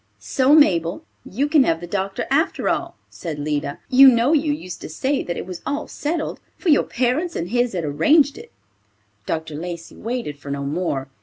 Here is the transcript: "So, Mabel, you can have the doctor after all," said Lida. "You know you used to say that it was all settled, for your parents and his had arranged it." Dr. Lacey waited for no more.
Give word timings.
"So, 0.17 0.55
Mabel, 0.55 1.05
you 1.23 1.47
can 1.47 1.63
have 1.63 1.79
the 1.79 1.85
doctor 1.85 2.25
after 2.31 2.67
all," 2.67 2.97
said 3.07 3.37
Lida. 3.37 3.77
"You 3.87 4.07
know 4.07 4.33
you 4.33 4.51
used 4.51 4.81
to 4.81 4.89
say 4.89 5.21
that 5.21 5.37
it 5.37 5.45
was 5.45 5.61
all 5.63 5.87
settled, 5.87 6.39
for 6.57 6.69
your 6.69 6.81
parents 6.85 7.35
and 7.35 7.51
his 7.51 7.73
had 7.73 7.83
arranged 7.83 8.39
it." 8.39 8.51
Dr. 9.27 9.53
Lacey 9.53 9.95
waited 9.95 10.39
for 10.39 10.49
no 10.49 10.63
more. 10.63 11.07